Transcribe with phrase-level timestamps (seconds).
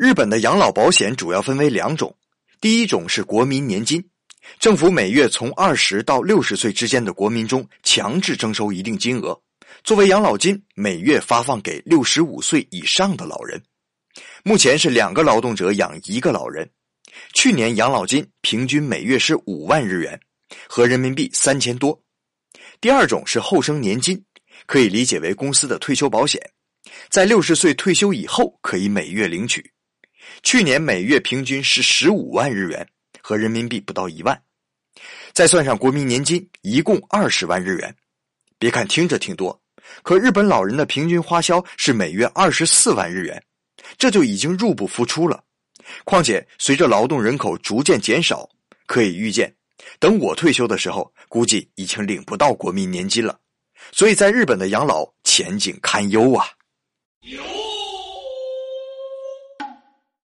[0.00, 2.16] 日本的养老保险主要分为两种，
[2.58, 4.02] 第一种是国民年金，
[4.58, 9.38] 政府每月从二十到六十岁之间的国民中强制征收一定金额，
[9.84, 13.62] 作为养老金，每月发放给六十五岁以上的老人。
[14.42, 16.66] 目前是两个劳动者养一个老人，
[17.34, 20.18] 去年养老金平均每月是五万日元，
[20.66, 22.02] 合人民币三千多。
[22.80, 24.24] 第二种是后生年金，
[24.64, 26.40] 可以理解为公司的退休保险，
[27.10, 29.70] 在六十岁退休以后可以每月领取。
[30.42, 32.86] 去年每月平均是十五万日元，
[33.20, 34.42] 和人民币不到一万，
[35.32, 37.94] 再算上国民年金，一共二十万日元。
[38.58, 39.58] 别看听着挺多，
[40.02, 43.42] 可日本老人的平均花销是每月二十四万日元，
[43.96, 45.42] 这就已经入不敷出了。
[46.04, 48.48] 况且随着劳动人口逐渐减少，
[48.86, 49.54] 可以预见，
[49.98, 53.38] 等我退休的时候，估计已经领不到国民年金了。
[53.92, 56.46] 所以在日本的养老前景堪忧啊。